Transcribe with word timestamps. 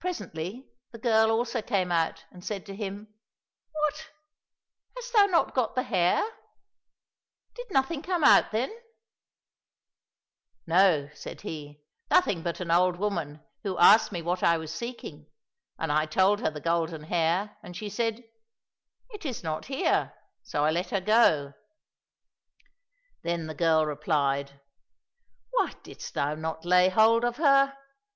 Presently 0.00 0.68
the 0.90 0.98
girl 0.98 1.30
also 1.30 1.62
came 1.62 1.92
out 1.92 2.24
and 2.32 2.44
said 2.44 2.66
to 2.66 2.74
him," 2.74 3.14
What! 3.70 4.08
hast 4.96 5.12
thou 5.12 5.26
not 5.26 5.54
got 5.54 5.76
the 5.76 5.84
hare? 5.84 6.28
Did 7.54 7.68
nothing 7.70 8.02
come 8.02 8.24
out 8.24 8.50
then 8.50 8.76
}"—"No," 10.66 11.08
said 11.14 11.42
he," 11.42 11.80
nothing 12.10 12.42
but 12.42 12.58
an 12.58 12.72
old 12.72 12.96
woman 12.96 13.44
who 13.62 13.78
asked 13.78 14.10
me 14.10 14.22
what 14.22 14.42
I 14.42 14.58
was 14.58 14.74
seeking, 14.74 15.30
and 15.78 15.92
I 15.92 16.04
told 16.06 16.40
her 16.40 16.50
the 16.50 16.60
golden 16.60 17.04
hare, 17.04 17.56
and 17.62 17.76
she 17.76 17.88
said,' 17.88 18.24
It 19.14 19.24
is 19.24 19.44
not 19.44 19.66
here,' 19.66 20.12
so 20.42 20.64
I 20.64 20.72
let 20.72 20.90
her 20.90 21.00
go."— 21.00 21.54
Then 23.22 23.46
the 23.46 23.54
girl 23.54 23.86
replied," 23.86 24.58
Why 25.52 25.74
didst 25.84 26.14
thou 26.14 26.34
not 26.34 26.64
lay 26.64 26.88
hold 26.88 27.24
of 27.24 27.36
her 27.36 27.76